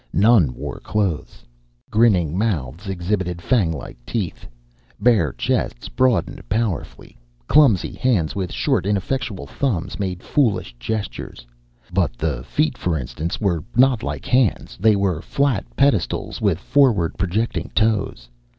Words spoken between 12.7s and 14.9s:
for instance, were not like hands,